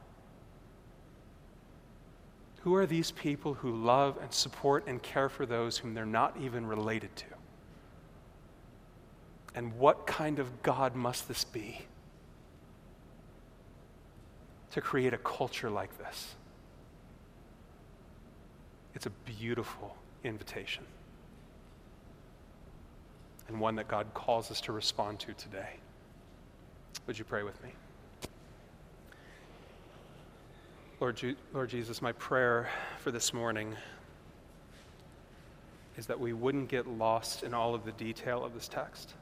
[2.61, 6.37] Who are these people who love and support and care for those whom they're not
[6.39, 7.25] even related to?
[9.53, 11.81] And what kind of God must this be
[14.71, 16.35] to create a culture like this?
[18.95, 20.85] It's a beautiful invitation,
[23.49, 25.69] and one that God calls us to respond to today.
[27.05, 27.71] Would you pray with me?
[31.01, 32.69] Lord, Je- Lord Jesus, my prayer
[33.03, 33.75] for this morning
[35.97, 39.13] is that we wouldn't get lost in all of the detail of this text.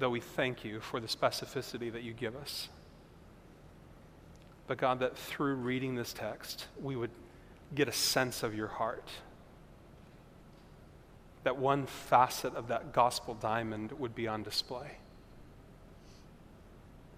[0.00, 2.68] Though we thank you for the specificity that you give us.
[4.66, 7.10] But God, that through reading this text, we would
[7.74, 9.08] get a sense of your heart.
[11.44, 14.98] That one facet of that gospel diamond would be on display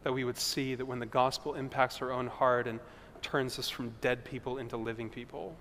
[0.06, 2.78] that we would see that when the gospel impacts our own heart and
[3.22, 5.52] turns us from dead people into living people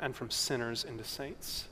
[0.00, 1.68] and from sinners into saints,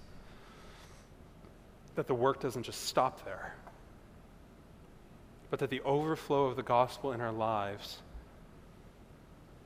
[1.96, 3.56] that the work doesn't just stop there,
[5.50, 7.98] but that the overflow of the gospel in our lives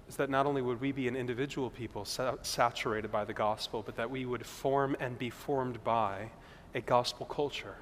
[0.09, 3.97] is that not only would we be an individual people saturated by the gospel, but
[3.97, 6.31] that we would form and be formed by
[6.75, 7.77] a gospel culture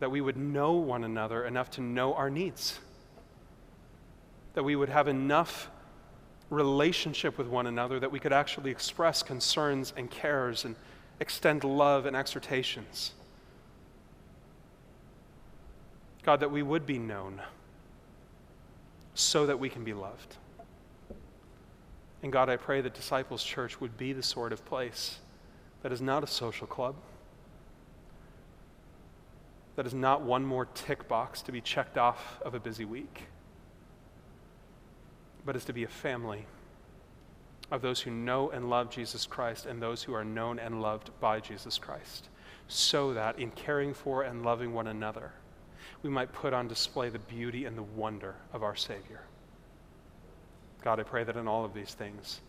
[0.00, 2.78] that we would know one another enough to know our needs,
[4.54, 5.70] that we would have enough
[6.50, 10.76] relationship with one another that we could actually express concerns and cares and
[11.20, 13.12] extend love and exhortations.
[16.22, 17.40] God, that we would be known
[19.14, 20.36] so that we can be loved.
[22.22, 25.18] And God, I pray that Disciples Church would be the sort of place
[25.82, 26.96] that is not a social club
[29.76, 33.24] that is not one more tick box to be checked off of a busy week,
[35.44, 36.46] but is to be a family
[37.70, 41.10] of those who know and love Jesus Christ and those who are known and loved
[41.20, 42.28] by Jesus Christ,
[42.68, 45.32] so that in caring for and loving one another,
[46.04, 49.22] we might put on display the beauty and the wonder of our Savior.
[50.82, 52.42] God, I pray that in all of these things,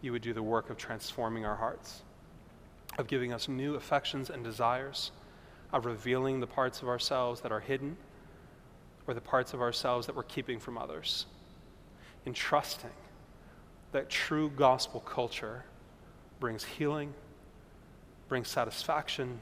[0.00, 2.02] you would do the work of transforming our hearts,
[2.96, 5.12] of giving us new affections and desires
[5.72, 7.96] of revealing the parts of ourselves that are hidden
[9.06, 11.26] or the parts of ourselves that we're keeping from others.
[12.24, 12.90] In trusting
[13.92, 15.64] that true gospel culture
[16.40, 17.12] brings healing,
[18.28, 19.40] brings satisfaction,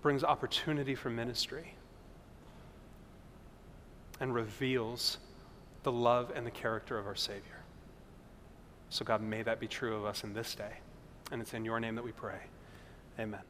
[0.00, 1.75] brings opportunity for ministry,
[4.20, 5.18] and reveals
[5.82, 7.62] the love and the character of our Savior.
[8.88, 10.78] So, God, may that be true of us in this day.
[11.32, 12.38] And it's in your name that we pray.
[13.18, 13.40] Amen.